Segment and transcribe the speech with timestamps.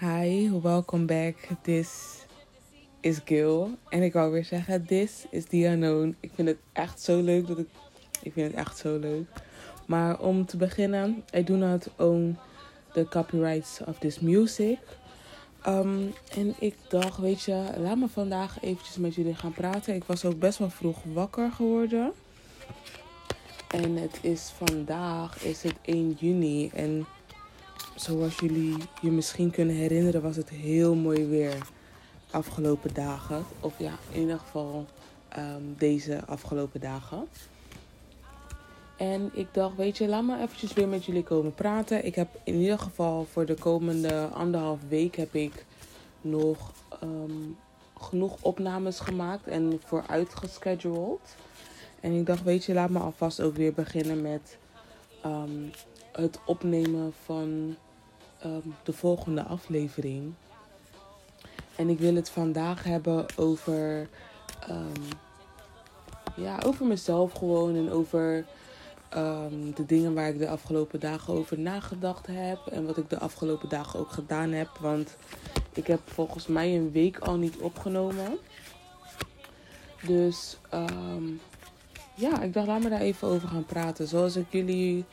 [0.00, 1.36] Hi, welcome back.
[1.62, 2.20] This
[3.00, 3.70] is Gil.
[3.88, 6.16] En ik wou weer zeggen, this is the unknown.
[6.20, 7.68] Ik vind het echt zo leuk dat ik...
[8.22, 9.26] Ik vind het echt zo leuk.
[9.86, 12.38] Maar om te beginnen, I do not own
[12.92, 14.78] the copyrights of this music.
[15.66, 19.94] Um, en ik dacht, weet je, laat me vandaag eventjes met jullie gaan praten.
[19.94, 22.12] Ik was ook best wel vroeg wakker geworden.
[23.70, 26.70] En het is vandaag, is het 1 juni.
[26.74, 27.06] En
[28.00, 31.56] zoals jullie je misschien kunnen herinneren, was het heel mooi weer
[32.30, 33.44] afgelopen dagen.
[33.60, 34.86] Of ja, in ieder geval
[35.38, 37.26] um, deze afgelopen dagen.
[38.96, 42.04] En ik dacht, weet je, laat me eventjes weer met jullie komen praten.
[42.06, 45.64] Ik heb in ieder geval voor de komende anderhalf week heb ik
[46.20, 47.56] nog um,
[47.98, 51.36] genoeg opnames gemaakt en vooruit gescheduled.
[52.00, 54.58] En ik dacht, weet je, laat me alvast ook weer beginnen met
[55.26, 55.70] um,
[56.12, 57.76] het opnemen van
[58.44, 60.32] um, de volgende aflevering.
[61.76, 64.08] En ik wil het vandaag hebben over,
[64.70, 65.08] um,
[66.36, 68.44] ja, over mezelf gewoon en over
[69.16, 72.66] um, de dingen waar ik de afgelopen dagen over nagedacht heb.
[72.66, 74.68] En wat ik de afgelopen dagen ook gedaan heb.
[74.80, 75.16] Want
[75.72, 78.38] ik heb volgens mij een week al niet opgenomen.
[80.06, 80.56] Dus
[82.14, 84.08] ja, ik dacht laat me daar even over gaan praten.
[84.08, 85.04] Zoals ik jullie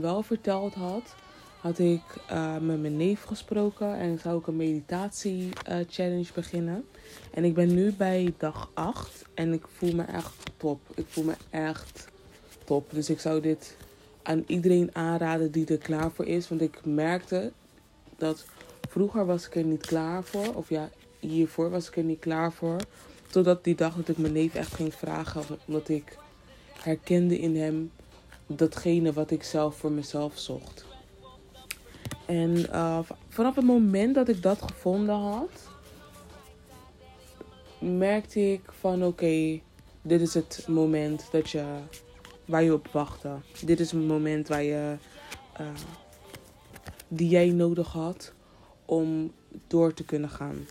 [0.00, 1.14] wel verteld had,
[1.60, 6.84] had ik uh, met mijn neef gesproken en zou ik een meditatie uh, challenge beginnen.
[7.30, 10.80] En ik ben nu bij dag 8 en ik voel me echt top.
[10.94, 12.08] Ik voel me echt
[12.64, 12.90] top.
[12.90, 13.76] Dus ik zou dit
[14.22, 16.48] aan iedereen aanraden die er klaar voor is.
[16.48, 17.52] Want ik merkte
[18.16, 18.46] dat
[18.88, 20.54] vroeger was ik er niet klaar voor.
[20.54, 20.88] Of ja,
[21.18, 22.76] hiervoor was ik er niet klaar voor.
[23.30, 25.42] Totdat die dag dat ik mijn neef echt ging vragen.
[25.66, 26.18] Omdat ik
[26.72, 27.90] herkende in hem
[28.46, 30.89] datgene wat ik zelf voor mezelf zocht.
[32.30, 35.68] En uh, vanaf het moment dat ik dat gevonden had,
[37.78, 39.60] merkte ik van oké,
[40.02, 41.64] dit is het moment dat je,
[42.44, 43.36] waar je op wachtte.
[43.64, 44.96] Dit is het moment waar je,
[45.60, 45.66] uh,
[47.08, 48.32] die jij nodig had
[48.84, 49.32] om
[49.66, 50.66] door te kunnen gaan.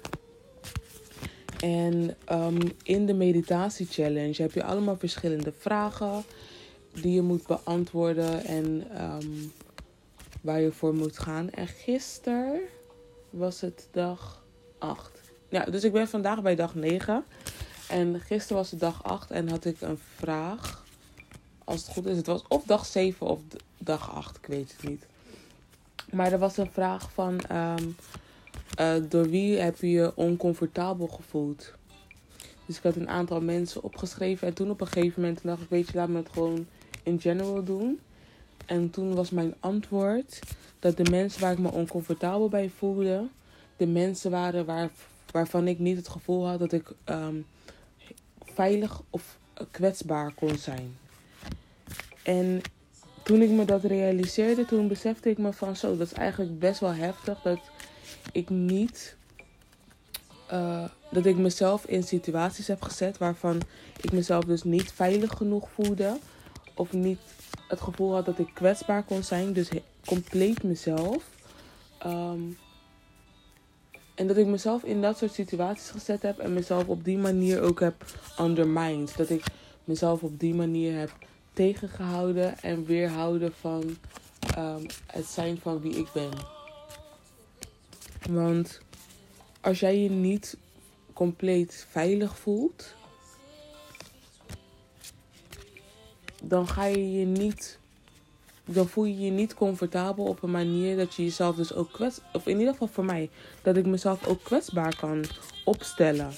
[1.59, 6.23] En um, in de meditatie challenge heb je allemaal verschillende vragen
[6.93, 9.51] die je moet beantwoorden en um,
[10.41, 11.49] waar je voor moet gaan.
[11.49, 12.59] En gisteren
[13.29, 14.43] was het dag
[14.77, 15.19] 8.
[15.49, 17.23] Ja, dus ik ben vandaag bij dag 9.
[17.89, 20.83] En gisteren was het dag 8 en had ik een vraag.
[21.63, 23.39] Als het goed is, het was of dag 7 of
[23.77, 25.05] dag 8, ik weet het niet.
[26.11, 27.95] Maar er was een vraag van: um,
[28.79, 31.73] uh, door wie heb je je oncomfortabel gevoeld?
[32.65, 34.47] Dus ik had een aantal mensen opgeschreven.
[34.47, 36.67] En toen op een gegeven moment dacht ik: Weet je, laat me het gewoon
[37.03, 37.99] in general doen.
[38.69, 40.39] En toen was mijn antwoord
[40.79, 43.27] dat de mensen waar ik me oncomfortabel bij voelde,
[43.77, 44.89] de mensen waren waar,
[45.31, 47.45] waarvan ik niet het gevoel had dat ik um,
[48.43, 49.37] veilig of
[49.71, 50.97] kwetsbaar kon zijn.
[52.23, 52.61] En
[53.23, 56.79] toen ik me dat realiseerde, toen besefte ik me van zo, dat is eigenlijk best
[56.79, 57.59] wel heftig dat
[58.31, 59.17] ik niet.
[60.51, 63.61] Uh, dat ik mezelf in situaties heb gezet waarvan
[64.01, 66.17] ik mezelf dus niet veilig genoeg voelde.
[66.73, 67.19] Of niet
[67.69, 69.53] het gevoel had dat ik kwetsbaar kon zijn.
[69.53, 69.69] Dus
[70.05, 71.29] compleet mezelf.
[72.05, 72.57] Um,
[74.15, 76.39] en dat ik mezelf in dat soort situaties gezet heb.
[76.39, 78.05] En mezelf op die manier ook heb
[78.39, 79.17] undermined.
[79.17, 79.43] Dat ik
[79.83, 81.11] mezelf op die manier heb
[81.53, 82.59] tegengehouden.
[82.59, 83.97] En weerhouden van
[84.57, 86.31] um, het zijn van wie ik ben.
[88.29, 88.81] Want
[89.61, 90.57] als jij je niet
[91.13, 92.95] compleet veilig voelt,
[96.43, 97.79] dan ga je je niet.
[98.65, 102.19] Dan voel je je niet comfortabel op een manier dat je jezelf dus ook kwets.
[102.33, 103.29] Of in ieder geval voor mij,
[103.61, 105.25] dat ik mezelf ook kwetsbaar kan
[105.65, 106.31] opstellen.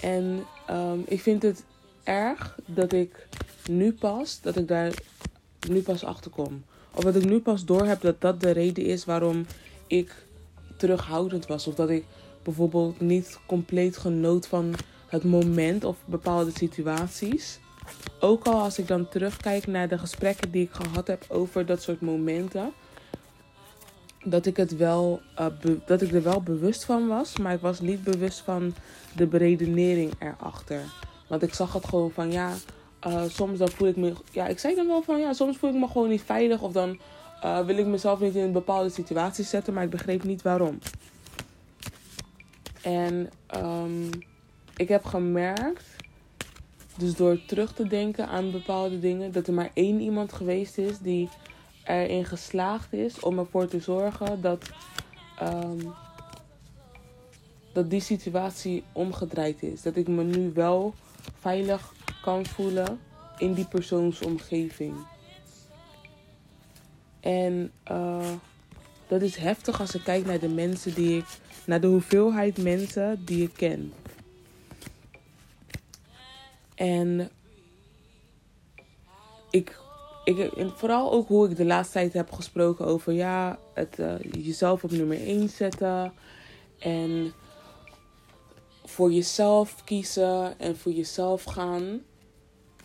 [0.00, 1.64] En um, ik vind het
[2.04, 3.26] erg dat ik
[3.70, 4.92] nu pas, dat ik daar
[5.68, 6.64] nu pas achter kom.
[6.94, 9.46] Of dat ik nu pas door heb dat dat de reden is waarom
[9.86, 10.26] ik
[10.76, 11.66] terughoudend was.
[11.66, 12.04] Of dat ik
[12.42, 14.74] bijvoorbeeld niet compleet genoot van
[15.06, 17.58] het moment of bepaalde situaties.
[18.20, 21.82] Ook al als ik dan terugkijk naar de gesprekken die ik gehad heb over dat
[21.82, 22.72] soort momenten.
[24.24, 25.46] Dat ik, het wel, uh,
[25.86, 28.74] dat ik er wel bewust van was, maar ik was niet bewust van
[29.16, 30.80] de beredenering erachter.
[31.28, 32.52] Want ik zag het gewoon van ja,
[33.06, 34.12] uh, soms dan voel ik me.
[34.30, 36.60] Ja, ik zei dan wel van ja, soms voel ik me gewoon niet veilig.
[36.60, 36.98] Of dan
[37.44, 40.78] uh, wil ik mezelf niet in een bepaalde situatie zetten, maar ik begreep niet waarom.
[42.82, 44.08] En um,
[44.76, 45.84] ik heb gemerkt,
[46.98, 50.98] dus door terug te denken aan bepaalde dingen, dat er maar één iemand geweest is
[50.98, 51.28] die
[51.84, 54.70] erin geslaagd is om ervoor te zorgen dat
[55.38, 55.80] ehm,
[57.76, 59.82] dat die situatie omgedraaid is.
[59.82, 60.94] Dat ik me nu wel
[61.38, 63.00] veilig kan voelen
[63.38, 64.94] in die persoonsomgeving.
[67.20, 68.30] En uh,
[69.06, 71.26] dat is heftig als ik kijk naar de mensen die ik,
[71.66, 73.92] naar de hoeveelheid mensen die ik ken.
[76.76, 77.30] En
[79.50, 79.80] ik,
[80.24, 84.84] ik, vooral ook hoe ik de laatste tijd heb gesproken over ja, het uh, jezelf
[84.84, 86.12] op nummer 1 zetten.
[86.78, 87.32] En
[88.84, 92.02] voor jezelf kiezen en voor jezelf gaan.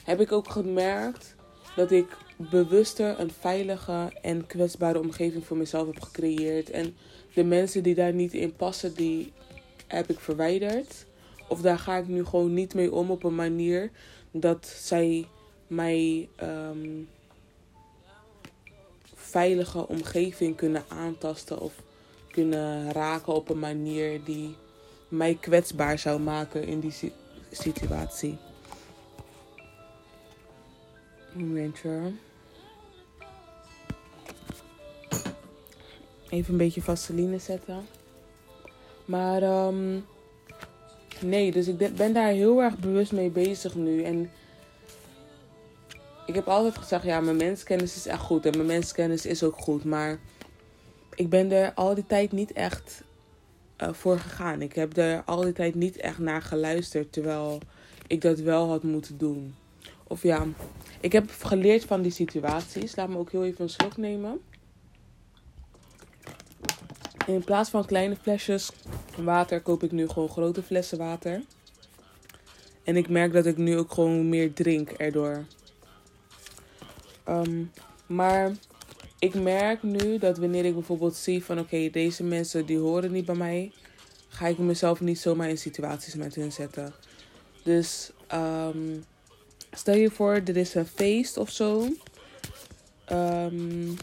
[0.03, 1.35] Heb ik ook gemerkt
[1.75, 6.69] dat ik bewuster een veilige en kwetsbare omgeving voor mezelf heb gecreëerd.
[6.69, 6.95] En
[7.33, 9.33] de mensen die daar niet in passen, die
[9.87, 11.05] heb ik verwijderd.
[11.51, 13.91] Of daar ga ik nu gewoon niet mee om op een manier
[14.31, 15.27] dat zij
[15.67, 17.09] mij um,
[19.15, 21.73] veilige omgeving kunnen aantasten of
[22.31, 24.55] kunnen raken op een manier die
[25.07, 27.13] mij kwetsbaar zou maken in die
[27.51, 28.37] situatie.
[31.33, 32.11] Momentje.
[36.29, 37.85] Even een beetje vaseline zetten.
[39.05, 40.05] Maar um,
[41.21, 44.03] nee, dus ik ben daar heel erg bewust mee bezig nu.
[44.03, 44.31] En
[46.25, 48.45] ik heb altijd gezegd, ja, mijn menskennis is echt goed.
[48.45, 49.83] En mijn menskennis is ook goed.
[49.83, 50.19] Maar
[51.15, 53.03] ik ben er al die tijd niet echt
[53.77, 54.61] uh, voor gegaan.
[54.61, 57.11] Ik heb er al die tijd niet echt naar geluisterd.
[57.11, 57.59] Terwijl
[58.07, 59.55] ik dat wel had moeten doen.
[60.03, 60.45] Of ja,
[60.99, 62.95] ik heb geleerd van die situaties.
[62.95, 64.41] Laat me ook heel even een slok nemen.
[67.25, 68.71] In plaats van kleine flesjes
[69.17, 71.41] water koop ik nu gewoon grote flessen water.
[72.83, 75.45] En ik merk dat ik nu ook gewoon meer drink erdoor.
[77.29, 77.71] Um,
[78.05, 78.51] maar
[79.19, 83.25] ik merk nu dat wanneer ik bijvoorbeeld zie van oké, deze mensen die horen niet
[83.25, 83.71] bij mij,
[84.27, 86.93] ga ik mezelf niet zomaar in situaties met hun zetten.
[87.63, 89.05] Dus um,
[89.71, 91.87] stel je voor, er is een feest of zo.
[93.11, 93.97] Um,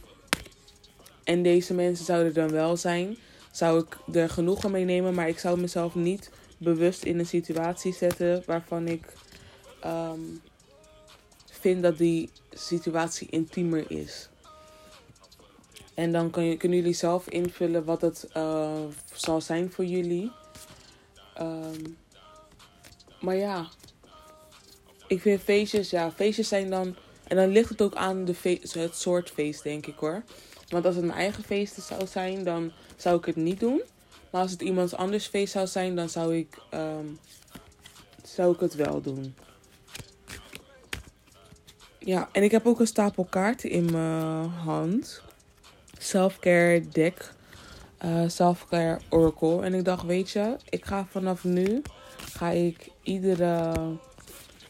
[1.29, 3.17] en deze mensen zouden dan wel zijn,
[3.51, 5.15] zou ik er genoegen mee nemen.
[5.15, 9.13] Maar ik zou mezelf niet bewust in een situatie zetten waarvan ik
[9.85, 10.41] um,
[11.51, 14.29] vind dat die situatie intiemer is.
[15.95, 18.73] En dan kun je, kunnen jullie zelf invullen wat het uh,
[19.13, 20.31] zal zijn voor jullie.
[21.41, 21.97] Um,
[23.21, 23.69] maar ja,
[25.07, 26.97] ik vind feestjes, ja, feestjes zijn dan.
[27.25, 30.23] En dan ligt het ook aan de feest, het soort feest, denk ik hoor.
[30.69, 33.83] Want als het mijn eigen feest zou zijn, dan zou ik het niet doen.
[34.31, 37.19] Maar als het iemands anders feest zou zijn, dan zou ik, um,
[38.23, 39.35] zou ik het wel doen.
[41.99, 45.23] Ja, en ik heb ook een stapel kaarten in mijn hand.
[45.99, 47.33] Self-care deck.
[48.05, 49.63] Uh, Self-care oracle.
[49.63, 51.83] En ik dacht, weet je, ik ga vanaf nu...
[52.17, 53.73] ga ik iedere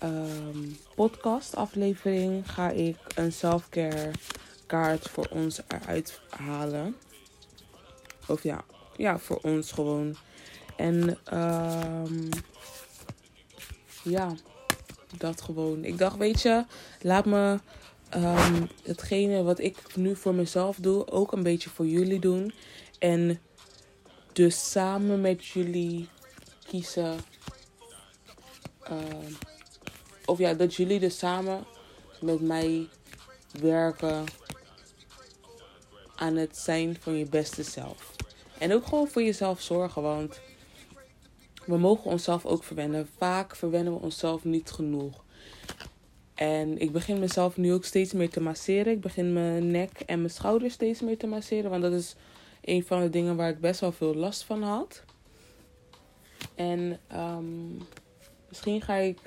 [0.03, 2.53] um, podcast aflevering...
[2.53, 4.11] ga ik een self-care
[4.69, 6.97] kaart voor ons eruit halen.
[8.27, 8.65] Of ja,
[8.97, 10.17] ja voor ons gewoon.
[10.77, 12.29] En um,
[14.03, 14.35] ja,
[15.17, 15.85] dat gewoon.
[15.85, 16.65] Ik dacht, weet je,
[17.01, 17.59] laat me
[18.15, 22.53] um, hetgene wat ik nu voor mezelf doe, ook een beetje voor jullie doen.
[22.99, 23.41] En
[24.33, 26.09] dus samen met jullie
[26.67, 27.17] kiezen.
[28.91, 28.97] Uh,
[30.25, 31.65] of ja, dat jullie dus samen
[32.21, 32.89] met mij
[33.61, 34.25] werken
[36.19, 38.15] aan het zijn van je beste zelf.
[38.59, 40.41] En ook gewoon voor jezelf zorgen, want
[41.65, 43.09] we mogen onszelf ook verwennen.
[43.17, 45.25] Vaak verwennen we onszelf niet genoeg.
[46.35, 48.93] En ik begin mezelf nu ook steeds meer te masseren.
[48.93, 51.71] Ik begin mijn nek en mijn schouders steeds meer te masseren.
[51.71, 52.15] Want dat is
[52.65, 55.03] een van de dingen waar ik best wel veel last van had.
[56.55, 57.79] En um,
[58.49, 59.19] misschien ga ik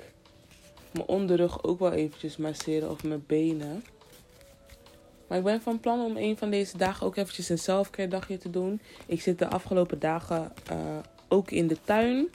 [0.90, 3.84] mijn onderrug ook wel eventjes masseren of mijn benen.
[5.32, 8.38] Maar ik ben van plan om een van deze dagen ook eventjes een selfcare dagje
[8.38, 8.80] te doen.
[9.06, 10.98] Ik zit de afgelopen dagen uh,
[11.28, 12.28] ook in de tuin.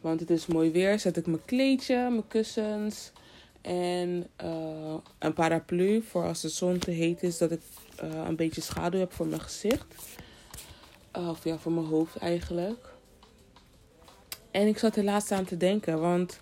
[0.00, 0.98] Want het is mooi weer.
[0.98, 3.12] Zet ik mijn kleedje, mijn kussens
[3.60, 7.38] en uh, een paraplu voor als de zon te heet is.
[7.38, 7.62] Dat ik
[8.02, 9.94] uh, een beetje schaduw heb voor mijn gezicht.
[11.12, 12.86] of ja, voor mijn hoofd eigenlijk.
[14.50, 16.00] En ik zat er laatst aan te denken.
[16.00, 16.40] Want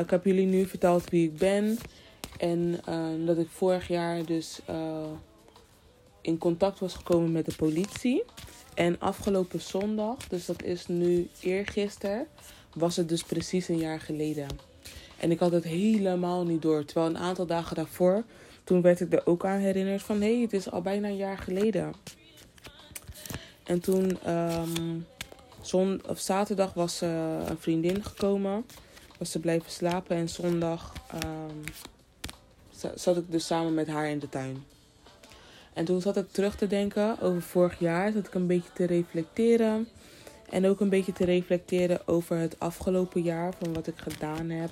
[0.00, 1.78] ik heb jullie nu verteld wie ik ben.
[2.42, 5.04] En uh, dat ik vorig jaar dus uh,
[6.20, 8.24] in contact was gekomen met de politie.
[8.74, 12.26] En afgelopen zondag, dus dat is nu eergisteren,
[12.74, 14.46] was het dus precies een jaar geleden.
[15.18, 16.84] En ik had het helemaal niet door.
[16.84, 18.24] Terwijl een aantal dagen daarvoor,
[18.64, 20.20] toen werd ik er ook aan herinnerd van...
[20.20, 21.92] hé, hey, het is al bijna een jaar geleden.
[23.64, 24.98] En toen, ehm,
[25.60, 28.66] zon, of zaterdag was uh, een vriendin gekomen.
[29.18, 30.16] Was ze blijven slapen.
[30.16, 31.64] En zondag um,
[32.94, 34.64] zat ik dus samen met haar in de tuin.
[35.72, 38.12] En toen zat ik terug te denken over vorig jaar.
[38.12, 39.88] Zat ik een beetje te reflecteren.
[40.50, 43.52] En ook een beetje te reflecteren over het afgelopen jaar.
[43.58, 44.70] Van wat ik gedaan heb.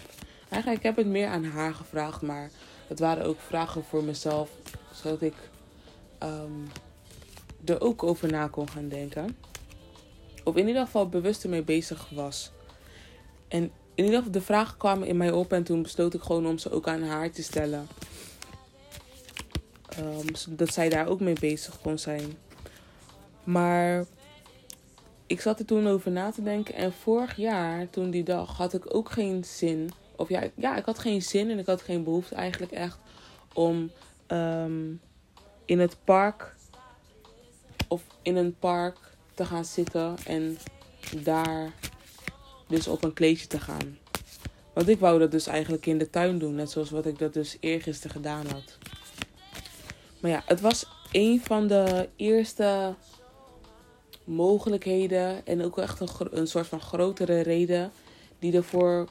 [0.48, 2.22] Eigenlijk ik heb het meer aan haar gevraagd.
[2.22, 2.50] Maar
[2.86, 4.50] het waren ook vragen voor mezelf.
[4.94, 5.34] Zodat ik
[6.22, 6.68] um,
[7.64, 9.36] er ook over na kon gaan denken.
[10.44, 12.50] Of in ieder geval bewust ermee bezig was.
[13.48, 13.62] En
[13.94, 15.52] in ieder geval de vragen kwamen in mij op.
[15.52, 17.88] En toen besloot ik gewoon om ze ook aan haar te stellen.
[19.98, 22.36] Um, zodat zij daar ook mee bezig kon zijn.
[23.44, 24.04] Maar
[25.26, 26.74] ik zat er toen over na te denken.
[26.74, 29.90] En vorig jaar, toen die dag, had ik ook geen zin.
[30.16, 32.98] Of ja, ja ik had geen zin en ik had geen behoefte eigenlijk echt
[33.54, 33.90] om
[34.28, 35.00] um,
[35.64, 36.54] in het park
[37.88, 38.96] of in een park
[39.34, 40.58] te gaan zitten en
[41.22, 41.72] daar
[42.68, 43.98] dus op een kleedje te gaan.
[44.72, 47.32] Want ik wou dat dus eigenlijk in de tuin doen, net zoals wat ik dat
[47.32, 48.78] dus eergisteren gedaan had.
[50.20, 52.94] Maar ja, het was een van de eerste
[54.24, 56.00] mogelijkheden en ook echt
[56.30, 57.92] een, soort van grotere reden
[58.38, 59.08] die ervoor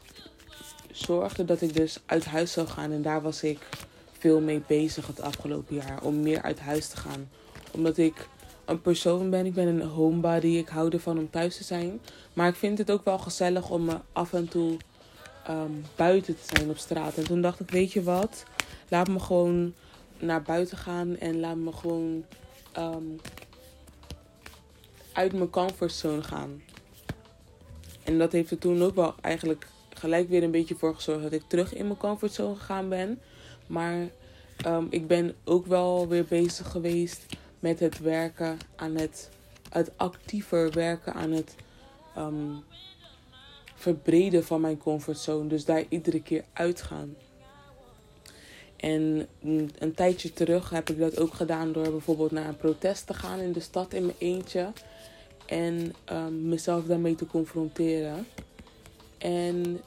[0.91, 2.91] zorgde dat ik dus uit huis zou gaan.
[2.91, 3.59] En daar was ik
[4.17, 7.29] veel mee bezig het afgelopen jaar om meer uit huis te gaan.
[7.71, 8.27] Omdat ik
[8.65, 12.01] een persoon ben, ik ben een homebody, ik hou ervan om thuis te zijn.
[12.33, 14.77] Maar ik vind het ook wel gezellig om af en toe
[15.49, 17.17] um, buiten te zijn op straat.
[17.17, 18.43] En toen dacht ik, weet je wat,
[18.89, 19.73] laat me gewoon
[20.19, 22.25] naar buiten gaan en laat me gewoon
[22.77, 23.19] um,
[25.13, 26.61] uit mijn comfortzone gaan.
[28.03, 31.31] En dat heeft er toen ook wel eigenlijk gelijk weer een beetje voor gezorgd dat
[31.31, 33.19] ik terug in mijn comfortzone gegaan ben.
[33.67, 34.09] Maar
[34.65, 37.25] um, ik ben ook wel weer bezig geweest
[37.59, 39.29] met het werken aan het,
[39.69, 41.55] het actiever werken aan het
[42.17, 42.63] um,
[43.75, 45.47] verbreden van mijn comfortzone.
[45.47, 47.15] Dus daar iedere keer uitgaan.
[48.79, 49.27] En
[49.79, 53.39] een tijdje terug heb ik dat ook gedaan door bijvoorbeeld naar een protest te gaan
[53.39, 54.71] in de stad in mijn eentje.
[55.45, 58.27] En um, mezelf daarmee te confronteren.
[59.17, 59.81] En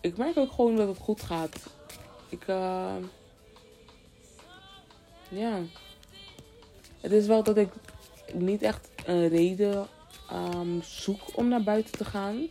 [0.00, 1.56] ik merk ook gewoon dat het goed gaat.
[2.28, 2.94] Ik, uh,
[5.28, 5.58] ja.
[7.00, 7.68] Het is wel dat ik
[8.32, 9.86] niet echt een reden
[10.32, 12.46] um, zoek om naar buiten te gaan.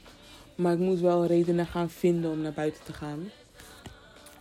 [0.56, 3.32] Maar ik moet wel redenen gaan vinden om naar buiten te gaan.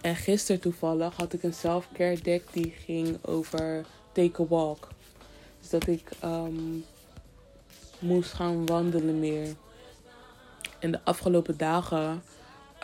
[0.01, 4.89] En gisteren toevallig had ik een self-care deck die ging over take a walk.
[5.61, 6.85] Dus dat ik um,
[7.99, 9.49] moest gaan wandelen meer.
[10.79, 12.23] En de afgelopen dagen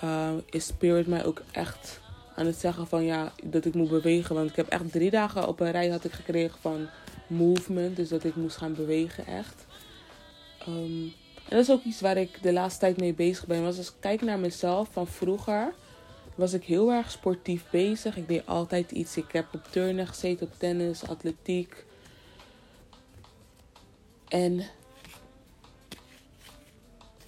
[0.04, 2.00] uh, is Spirit mij ook echt
[2.34, 4.34] aan het zeggen van ja, dat ik moet bewegen.
[4.34, 6.88] Want ik heb echt drie dagen op een rij had ik gekregen van
[7.26, 7.96] movement.
[7.96, 9.66] Dus dat ik moest gaan bewegen echt.
[10.68, 11.12] Um,
[11.48, 13.62] en dat is ook iets waar ik de laatste tijd mee bezig ben.
[13.62, 15.74] Want als ik kijk naar mezelf van vroeger,
[16.36, 18.16] was ik heel erg sportief bezig.
[18.16, 19.16] Ik deed altijd iets.
[19.16, 21.84] Ik heb op turnen gezeten, op tennis, atletiek.
[24.28, 24.62] En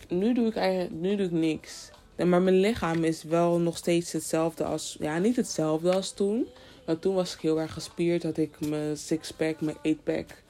[0.08, 1.90] nu doe ik eigenlijk nu doe ik niks.
[2.16, 4.96] Maar mijn lichaam is wel nog steeds hetzelfde als.
[5.00, 6.46] Ja, niet hetzelfde als toen.
[6.86, 8.22] Maar toen was ik heel erg gespierd.
[8.22, 10.42] Had ik mijn sixpack, mijn eightpack.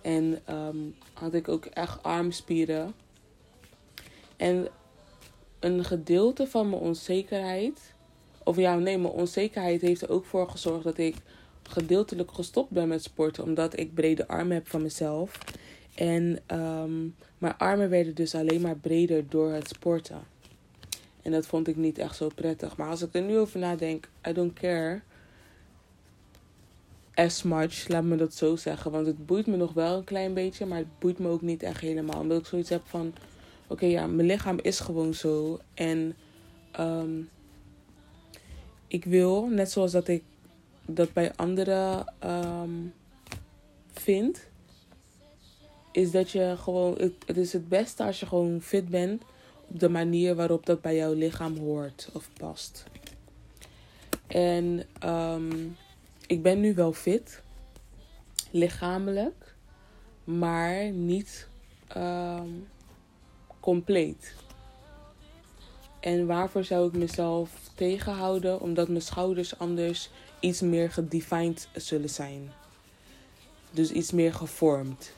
[0.00, 2.94] En um, had ik ook echt armspieren.
[4.36, 4.68] En
[5.64, 7.92] een gedeelte van mijn onzekerheid.
[8.44, 11.16] Of ja, nee, mijn onzekerheid heeft er ook voor gezorgd dat ik
[11.62, 13.44] gedeeltelijk gestopt ben met sporten.
[13.44, 15.38] Omdat ik brede armen heb van mezelf.
[15.94, 20.22] En um, mijn armen werden dus alleen maar breder door het sporten.
[21.22, 22.76] En dat vond ik niet echt zo prettig.
[22.76, 25.00] Maar als ik er nu over nadenk, I don't care
[27.14, 28.90] as much, laat me dat zo zeggen.
[28.90, 31.62] Want het boeit me nog wel een klein beetje, maar het boeit me ook niet
[31.62, 32.20] echt helemaal.
[32.20, 33.14] Omdat ik zoiets heb van,
[33.66, 35.58] oké ja, mijn lichaam is gewoon zo.
[35.74, 36.16] En
[36.80, 37.28] um,
[38.86, 40.22] ik wil, net zoals dat ik
[40.86, 42.94] dat bij anderen um,
[43.92, 44.48] vind,
[45.92, 49.22] is dat je gewoon, het, is het beste als je gewoon fit bent
[49.66, 52.84] op de manier waarop dat bij jouw lichaam hoort of past.
[54.26, 55.76] En um,
[56.26, 57.42] ik ben nu wel fit,
[58.50, 59.54] lichamelijk,
[60.24, 61.48] maar niet
[61.96, 62.66] um,
[63.64, 64.34] compleet.
[66.00, 68.60] En waarvoor zou ik mezelf tegenhouden?
[68.60, 72.52] Omdat mijn schouders anders iets meer gedefined zullen zijn.
[73.70, 75.12] Dus iets meer gevormd.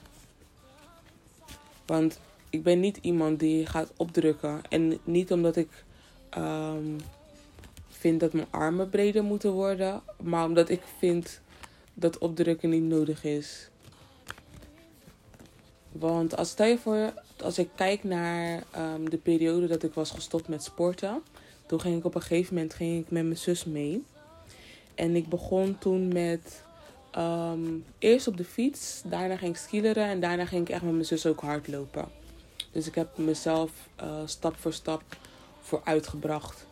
[1.86, 4.60] Want ik ben niet iemand die gaat opdrukken.
[4.68, 5.84] En niet omdat ik
[6.38, 6.96] um,
[7.88, 10.02] vind dat mijn armen breder moeten worden.
[10.22, 11.40] Maar omdat ik vind
[11.94, 13.68] dat opdrukken niet nodig is.
[15.92, 17.12] Want als stel voor,
[17.46, 21.22] als ik kijk naar ehm, de periode dat ik was gestopt met sporten,
[21.66, 24.04] toen ging ik op een gegeven moment ging ik met mijn zus mee.
[24.94, 26.62] En ik begon toen met
[27.10, 27.64] ehm,
[27.98, 31.04] eerst op de fiets, daarna ging ik skileren en daarna ging ik echt met mijn
[31.04, 32.08] zus ook hardlopen.
[32.72, 33.70] Dus ik heb mezelf
[34.02, 35.02] uh, stap voor stap
[35.60, 36.66] vooruitgebracht.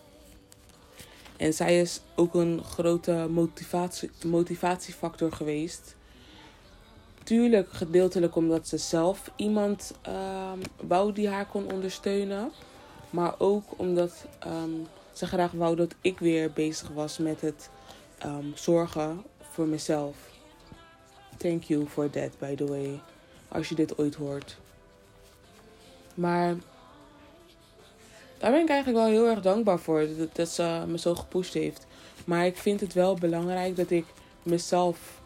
[1.36, 5.96] En zij is ook een grote motivatie, motivatiefactor geweest.
[7.24, 12.52] Tuurlijk gedeeltelijk omdat ze zelf iemand um, wou die haar kon ondersteunen.
[13.10, 17.70] Maar ook omdat um, ze graag wou dat ik weer bezig was met het
[18.26, 20.16] um, zorgen voor mezelf.
[21.36, 23.00] Thank you for that, by the way.
[23.48, 24.56] Als je dit ooit hoort.
[26.14, 26.54] Maar
[28.38, 30.06] daar ben ik eigenlijk wel heel erg dankbaar voor.
[30.18, 31.86] Dat, dat ze me zo gepusht heeft.
[32.24, 34.04] Maar ik vind het wel belangrijk dat ik
[34.42, 35.22] mezelf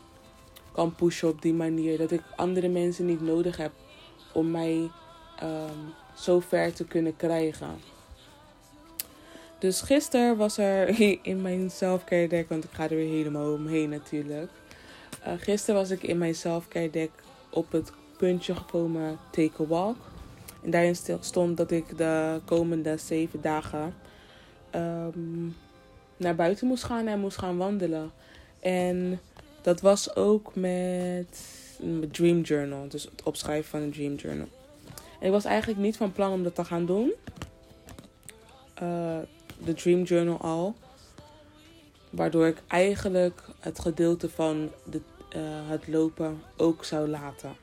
[0.79, 1.99] kan pushen op die manier.
[1.99, 3.73] Dat ik andere mensen niet nodig heb
[4.33, 4.91] om mij
[5.43, 7.69] um, zo ver te kunnen krijgen.
[9.59, 13.89] Dus gisteren was er in mijn selfcare deck, want ik ga er weer helemaal omheen
[13.89, 14.51] natuurlijk.
[15.27, 17.11] Uh, gisteren was ik in mijn selfcare deck
[17.51, 19.97] op het puntje gekomen Take a Walk.
[20.63, 23.95] En daarin stond dat ik de komende zeven dagen
[24.75, 25.57] um,
[26.17, 28.11] naar buiten moest gaan en moest gaan wandelen.
[28.61, 29.21] En
[29.62, 31.41] dat was ook met
[32.11, 34.49] Dream Journal, dus het opschrijven van een Dream Journal.
[35.21, 37.12] Ik was eigenlijk niet van plan om dat te gaan doen.
[38.83, 39.19] Uh,
[39.65, 40.75] de Dream Journal al.
[42.11, 45.00] Waardoor ik eigenlijk het gedeelte van de,
[45.37, 47.57] uh, het lopen ook zou laten.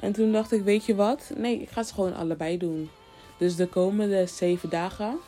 [0.00, 1.32] En toen dacht ik, weet je wat?
[1.36, 2.90] Nee, ik ga ze gewoon allebei doen.
[3.38, 5.18] Dus de komende zeven dagen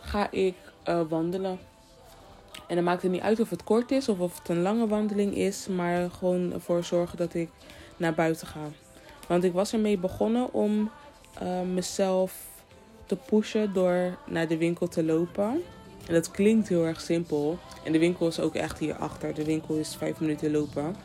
[0.00, 0.54] ga ik
[0.88, 1.58] uh, wandelen.
[2.66, 4.86] En dan maakt het niet uit of het kort is of of het een lange
[4.86, 5.66] wandeling is.
[5.66, 7.48] Maar gewoon ervoor zorgen dat ik
[7.96, 8.60] naar buiten ga.
[9.28, 10.90] Want ik was ermee begonnen om
[11.42, 12.46] uh, mezelf
[13.06, 15.62] te pushen door naar de winkel te lopen.
[16.06, 17.58] En dat klinkt heel erg simpel.
[17.84, 19.34] En de winkel is ook echt hier achter.
[19.34, 20.96] De winkel is vijf minuten lopen.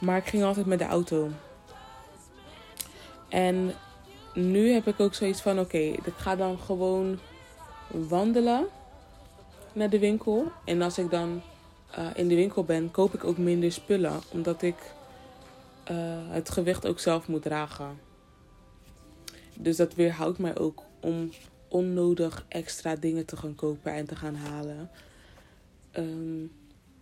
[0.00, 1.30] Maar ik ging altijd met de auto.
[3.28, 3.72] En
[4.34, 7.18] nu heb ik ook zoiets van: oké, ik ga dan gewoon
[7.90, 8.66] wandelen
[9.76, 10.52] naar de winkel.
[10.64, 11.42] En als ik dan
[11.98, 14.20] uh, in de winkel ben, koop ik ook minder spullen.
[14.30, 14.76] Omdat ik
[15.90, 15.96] uh,
[16.28, 17.98] het gewicht ook zelf moet dragen.
[19.54, 21.30] Dus dat weerhoudt mij ook om
[21.68, 24.90] onnodig extra dingen te gaan kopen en te gaan halen.
[25.92, 26.52] Um,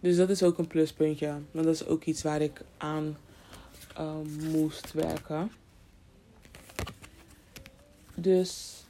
[0.01, 1.27] dus dat is ook een pluspuntje.
[1.51, 3.17] Want dat is ook iets waar ik aan
[3.99, 5.53] um, moest werken.
[8.15, 8.83] Dus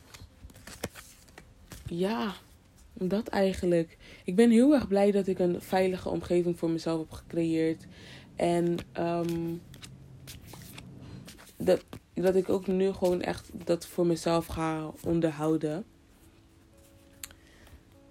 [1.87, 2.35] ja,
[2.95, 3.97] dat eigenlijk.
[4.25, 7.87] Ik ben heel erg blij dat ik een veilige omgeving voor mezelf heb gecreëerd.
[8.37, 9.61] En um,
[11.57, 15.85] dat, dat ik ook nu gewoon echt dat voor mezelf ga onderhouden.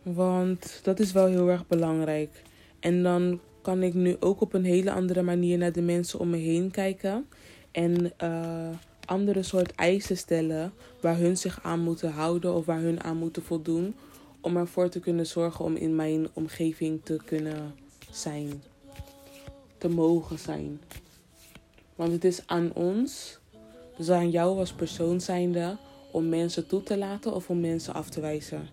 [0.03, 2.41] Want dat is wel heel erg belangrijk.
[2.79, 6.29] En dan kan ik nu ook op een hele andere manier naar de mensen om
[6.29, 7.27] me heen kijken.
[7.71, 8.69] En uh,
[9.05, 13.43] andere soort eisen stellen waar hun zich aan moeten houden of waar hun aan moeten
[13.43, 13.95] voldoen.
[14.43, 17.75] Om ervoor te kunnen zorgen om in mijn omgeving te kunnen
[18.11, 18.63] zijn.
[19.77, 20.81] Te mogen zijn.
[21.95, 23.39] Want het is aan ons,
[23.97, 25.77] dus aan jou als persoon zijnde,
[26.11, 28.69] om mensen toe te laten of om mensen af te wijzen.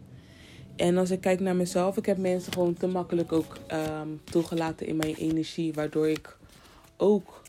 [0.77, 4.87] En als ik kijk naar mezelf, ik heb mensen gewoon te makkelijk ook um, toegelaten
[4.87, 6.37] in mijn energie, waardoor ik
[6.97, 7.43] ook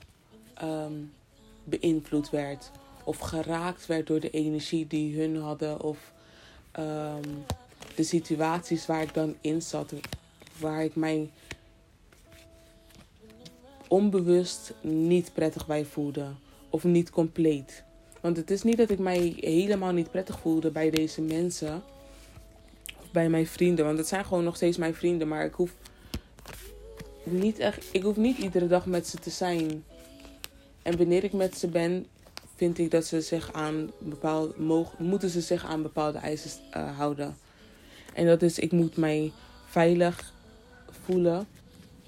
[0.63, 1.12] um,
[1.63, 2.71] beïnvloed werd
[3.03, 6.13] of geraakt werd door de energie die hun hadden of
[6.79, 7.45] um,
[7.95, 9.93] de situaties waar ik dan in zat,
[10.60, 11.30] waar ik mij
[13.88, 16.27] onbewust niet prettig bij voelde
[16.69, 17.84] of niet compleet.
[18.21, 21.84] Want het is niet dat ik mij helemaal niet prettig voelde bij deze mensen
[23.12, 23.86] bij mijn vrienden.
[23.86, 25.27] Want het zijn gewoon nog steeds mijn vrienden.
[25.27, 25.75] Maar ik hoef
[27.23, 27.86] niet echt.
[27.91, 29.84] Ik hoef niet iedere dag met ze te zijn.
[30.82, 32.06] En wanneer ik met ze ben,
[32.56, 34.54] vind ik dat ze zich aan bepaalde.
[34.58, 37.38] Mogen, moeten ze zich aan bepaalde eisen uh, houden.
[38.13, 39.32] En dat is, ik moet mij
[39.65, 40.34] veilig
[41.06, 41.47] voelen.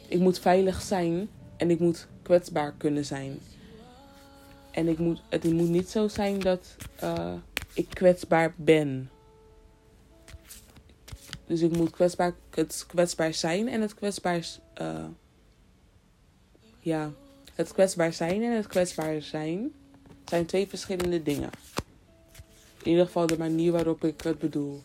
[0.07, 1.29] Ik moet veilig zijn.
[1.57, 3.39] En ik moet kwetsbaar kunnen zijn.
[4.71, 7.33] En ik moet, het moet niet zo zijn dat uh,
[7.73, 9.09] ik kwetsbaar ben.
[11.45, 14.47] Dus ik moet kwetsbaar, het kwetsbaar zijn en het kwetsbaar.
[14.81, 15.05] Uh,
[16.79, 17.11] ja,
[17.53, 19.71] het kwetsbaar zijn en het kwetsbaar zijn
[20.33, 21.49] zijn twee verschillende dingen.
[22.83, 24.83] In ieder geval de manier waarop ik het bedoel.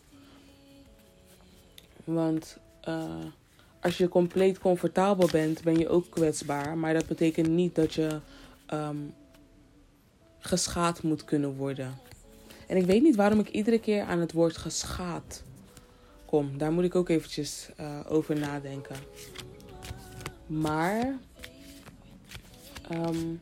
[2.13, 3.03] Want uh,
[3.81, 6.77] als je compleet comfortabel bent, ben je ook kwetsbaar.
[6.77, 8.19] Maar dat betekent niet dat je
[8.73, 9.13] um,
[10.39, 11.97] geschaad moet kunnen worden.
[12.67, 15.43] En ik weet niet waarom ik iedere keer aan het woord geschaad
[16.25, 16.57] kom.
[16.57, 18.95] Daar moet ik ook eventjes uh, over nadenken.
[20.45, 21.17] Maar
[22.91, 23.41] um,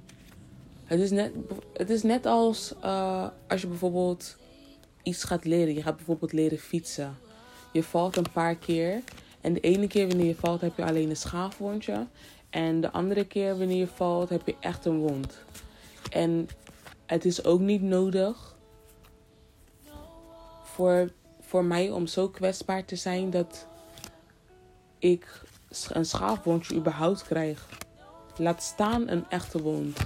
[0.83, 1.31] het, is net,
[1.73, 4.37] het is net als uh, als je bijvoorbeeld
[5.03, 5.73] iets gaat leren.
[5.73, 7.17] Je gaat bijvoorbeeld leren fietsen.
[7.71, 9.03] Je valt een paar keer.
[9.41, 12.07] En de ene keer wanneer je valt heb je alleen een schaafwondje.
[12.49, 15.37] En de andere keer wanneer je valt heb je echt een wond.
[16.09, 16.49] En
[17.05, 18.55] het is ook niet nodig
[20.63, 23.67] voor, voor mij om zo kwetsbaar te zijn dat
[24.99, 25.41] ik
[25.89, 27.69] een schaafwondje überhaupt krijg.
[28.37, 29.97] Laat staan een echte wond.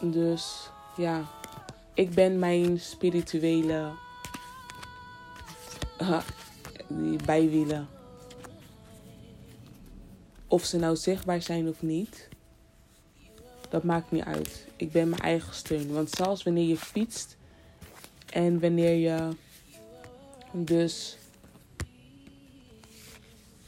[0.00, 1.24] Dus ja,
[1.94, 3.90] ik ben mijn spirituele
[7.24, 7.88] bijwielen.
[10.48, 12.28] Of ze nou zichtbaar zijn of niet,
[13.68, 14.66] dat maakt niet uit.
[14.76, 15.92] Ik ben mijn eigen steun.
[15.92, 17.36] Want zelfs wanneer je fietst
[18.30, 19.28] en wanneer je
[20.52, 21.16] dus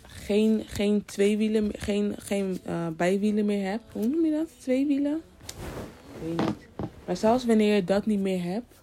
[0.02, 3.92] geen, geen twee wielen, geen, geen uh, bijwielen meer hebt.
[3.92, 4.48] Hoe noem je dat?
[4.58, 5.22] Twee wielen?
[5.46, 6.88] Ik weet niet.
[7.04, 8.74] Maar zelfs wanneer je dat niet meer hebt,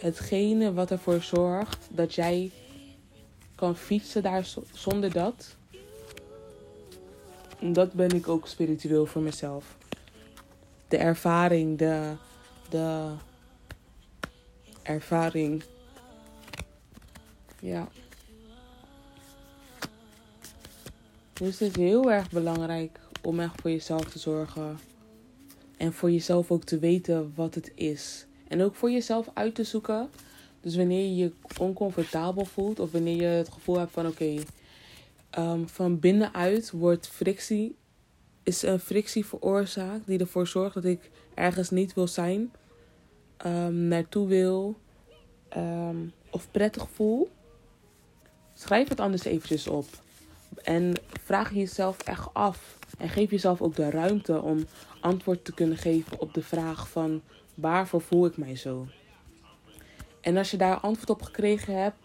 [0.00, 2.50] hetgene wat ervoor zorgt dat jij
[3.54, 5.56] kan fietsen daar zonder dat,
[7.60, 9.76] dat ben ik ook spiritueel voor mezelf.
[10.88, 12.12] De ervaring, de,
[12.68, 13.12] de
[14.82, 15.62] ervaring.
[17.60, 17.88] Ja.
[21.32, 24.78] Dus het is heel erg belangrijk om echt voor jezelf te zorgen.
[25.76, 28.27] En voor jezelf ook te weten wat het is.
[28.48, 30.10] En ook voor jezelf uit te zoeken.
[30.60, 32.80] Dus wanneer je je oncomfortabel voelt.
[32.80, 34.34] Of wanneer je het gevoel hebt van oké.
[35.38, 37.76] Um, van binnenuit wordt frictie.
[38.42, 40.06] Is een frictie veroorzaakt.
[40.06, 42.52] Die ervoor zorgt dat ik ergens niet wil zijn.
[43.46, 44.76] Um, naartoe wil.
[45.56, 47.30] Um, of prettig voel.
[48.54, 49.86] Schrijf het anders eventjes op.
[50.62, 52.78] En vraag jezelf echt af.
[52.98, 54.64] En geef jezelf ook de ruimte om
[55.00, 57.22] antwoord te kunnen geven op de vraag van
[57.60, 58.86] waarvoor voel ik mij zo?
[60.20, 61.96] En als je daar antwoord op gekregen hebt,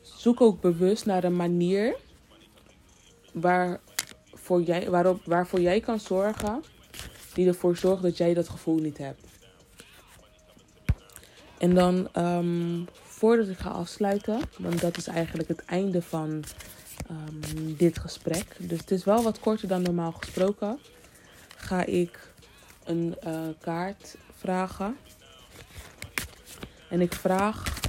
[0.00, 1.96] zoek ook bewust naar een manier
[3.32, 6.62] waarvoor jij, waarop, waarvoor jij kan zorgen,
[7.34, 9.24] die ervoor zorgt dat jij dat gevoel niet hebt.
[11.58, 16.44] En dan, um, voordat ik ga afsluiten, want dat is eigenlijk het einde van
[17.10, 18.56] um, dit gesprek.
[18.58, 20.78] Dus het is wel wat korter dan normaal gesproken.
[21.56, 22.29] Ga ik
[22.90, 24.96] een uh, kaart vragen.
[26.88, 27.80] En ik vraag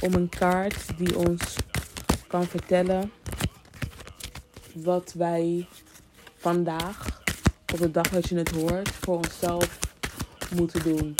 [0.00, 1.56] om een kaart die ons
[2.26, 3.12] kan vertellen
[4.74, 5.66] wat wij
[6.36, 7.22] vandaag,
[7.72, 9.78] op de dag dat je het hoort, voor onszelf
[10.54, 11.14] moeten doen.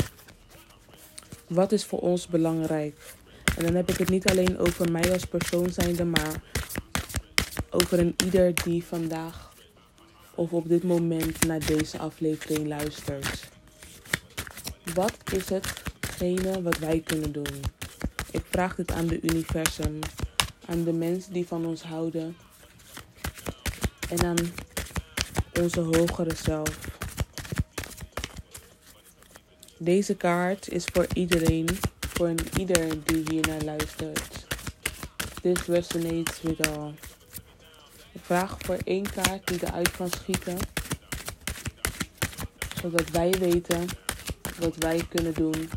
[1.46, 3.14] Wat is voor ons belangrijk?
[3.56, 6.42] En dan heb ik het niet alleen over mij als persoon zijnde, maar
[7.70, 9.49] over een ieder die vandaag
[10.40, 13.48] of op dit moment naar deze aflevering luistert.
[14.94, 17.64] Wat is hetgene wat wij kunnen doen?
[18.30, 19.98] Ik vraag dit aan de universum,
[20.66, 22.36] aan de mensen die van ons houden
[24.08, 24.52] en aan
[25.60, 26.78] onze hogere zelf.
[29.78, 34.46] Deze kaart is voor iedereen, voor een ieder die hier naar luistert.
[35.42, 37.09] This resonates with all.
[38.30, 40.58] Vraag voor één kaart die eruit kan schieten,
[42.80, 43.86] zodat wij weten
[44.58, 45.70] wat wij kunnen doen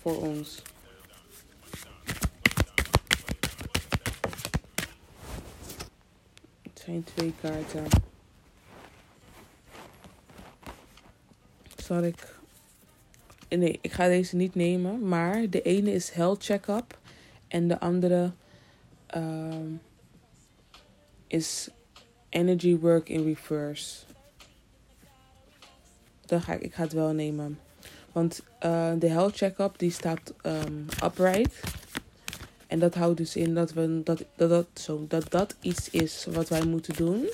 [0.00, 0.62] voor ons.
[6.62, 7.84] Het zijn twee kaarten.
[11.76, 12.38] Zal ik.
[13.48, 15.08] Nee, ik ga deze niet nemen.
[15.08, 16.98] Maar de ene is Health Checkup.
[17.48, 18.32] En de andere
[19.16, 19.54] uh,
[21.26, 21.70] is
[22.28, 24.04] Energy Work in Reverse.
[26.26, 27.58] Dan ga ik, ik ga het wel nemen.
[28.12, 31.60] Want uh, de health check-up die staat um, upright.
[32.66, 36.26] En dat houdt dus in dat, we, dat, dat, dat, zo, dat dat iets is
[36.30, 37.28] wat wij moeten doen.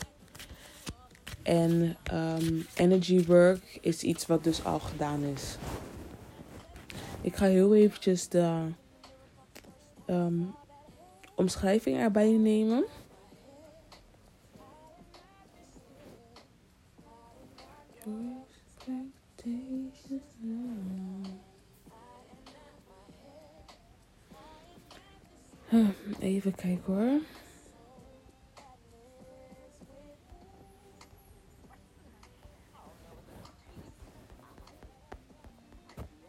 [1.43, 5.57] En um, energy work is iets wat dus al gedaan is.
[7.21, 8.67] Ik ga heel eventjes de
[10.07, 10.55] um,
[11.35, 12.85] omschrijving erbij nemen.
[25.69, 27.21] Hmm, even kijken hoor.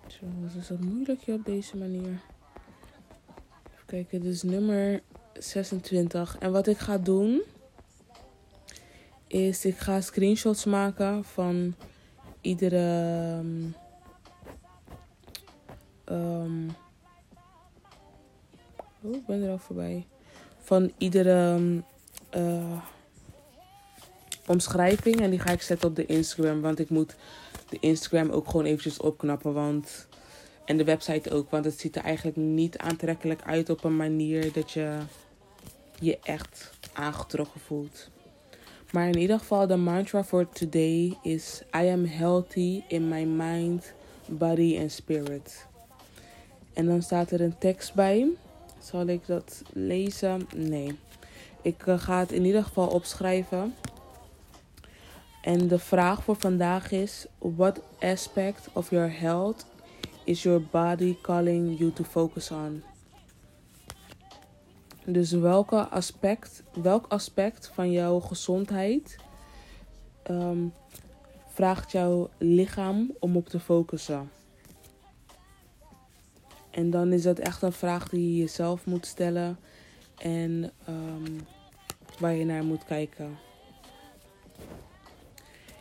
[0.08, 2.22] Zo, wat is dat moeilijk op deze manier?
[3.74, 5.02] Even kijken, dus nummer
[5.34, 6.38] 26.
[6.38, 7.42] En wat ik ga doen
[9.34, 11.76] is ik ga screenshots maken van
[12.42, 13.40] iedere.
[16.06, 16.76] Um,
[19.02, 20.08] oh, ik ben er al voorbij.
[20.60, 21.60] Van iedere
[22.36, 22.82] uh,
[24.48, 25.22] omschrijving.
[25.22, 26.62] En die ga ik zetten op de Instagram.
[26.62, 27.16] Want ik moet
[27.70, 29.54] de Instagram ook gewoon eventjes opknappen.
[29.54, 30.08] Want,
[30.66, 31.50] en de website ook.
[31.50, 34.98] Want het ziet er eigenlijk niet aantrekkelijk uit op een manier dat je
[36.00, 38.12] je echt aangetrokken voelt.
[38.94, 43.94] Maar in ieder geval, de mantra voor today is: I am healthy in my mind,
[44.26, 45.66] body and spirit.
[46.74, 48.28] En dan staat er een tekst bij.
[48.80, 50.48] Zal ik dat lezen?
[50.56, 51.00] Nee.
[51.62, 53.76] Ik eh, ga het in ieder geval opschrijven.
[55.42, 59.66] En de vraag voor vandaag is: What aspect of your health
[60.24, 62.84] is your body calling you to focus on?
[65.06, 69.18] Dus welke aspect, welk aspect van jouw gezondheid
[70.30, 70.74] um,
[71.48, 74.32] vraagt jouw lichaam om op te focussen?
[76.70, 79.58] En dan is dat echt een vraag die je jezelf moet stellen
[80.18, 81.48] en um,
[82.20, 83.38] waar je naar moet kijken.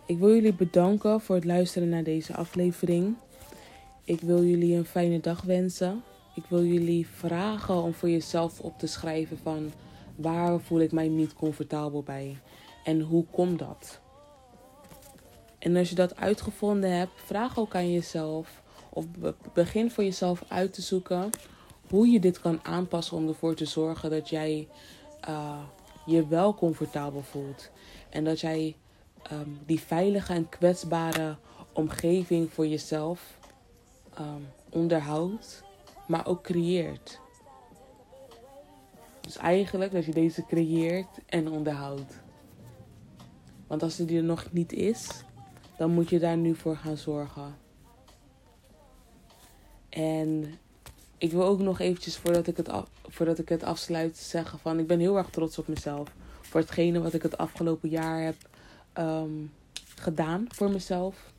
[0.07, 3.15] Ik wil jullie bedanken voor het luisteren naar deze aflevering.
[4.05, 6.03] Ik wil jullie een fijne dag wensen.
[6.35, 9.73] Ik wil jullie vragen om voor jezelf op te schrijven van
[10.17, 12.39] waar voel ik mij niet comfortabel bij?
[12.85, 14.01] En hoe komt dat?
[15.59, 19.05] En als je dat uitgevonden hebt, vraag ook aan jezelf of
[19.53, 21.31] begin voor jezelf uit te zoeken
[21.89, 24.69] hoe je dit kan aanpassen om ervoor te zorgen dat jij
[25.29, 25.59] uh,
[26.07, 27.71] je wel comfortabel voelt.
[28.11, 28.77] En dat jij
[29.33, 31.37] um, die veilige en kwetsbare
[31.73, 33.39] omgeving voor jezelf
[34.21, 35.63] um, onderhoudt
[36.13, 37.21] maar ook creëert.
[39.21, 42.21] Dus eigenlijk dat je deze creëert en onderhoudt.
[43.67, 45.25] Want als die er nog niet is,
[45.77, 47.57] dan moet je daar nu voor gaan zorgen.
[49.89, 50.55] En
[51.19, 54.79] ik wil ook nog eventjes, voordat ik het, af, voordat ik het afsluit, zeggen van...
[54.79, 56.15] Ik ben heel erg trots op mezelf.
[56.41, 58.37] Voor hetgene wat ik het afgelopen jaar heb
[58.99, 59.53] um,
[59.97, 61.33] gedaan voor mezelf.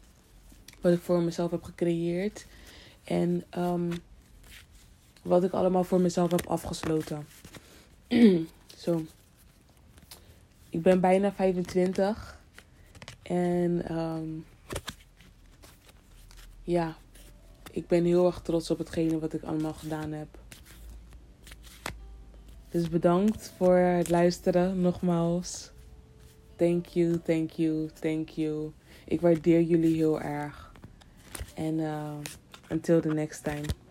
[0.82, 2.46] Wat ik voor mezelf heb gecreëerd.
[3.04, 3.92] En um,
[5.24, 7.28] wat ik allemaal voor mezelf heb afgesloten.
[8.84, 9.02] Zo.
[10.70, 12.40] Ik ben bijna 25.
[13.24, 14.46] En um,
[16.64, 16.96] ja,
[17.72, 20.28] ik ben heel erg trots op hetgene wat ik allemaal gedaan heb.
[22.70, 25.72] Dus bedankt voor het luisteren nogmaals.
[26.56, 28.72] Thank you, thank you, thank you.
[29.06, 30.72] Ik waardeer jullie heel erg.
[31.56, 32.14] En uh,
[32.70, 33.83] until the next time.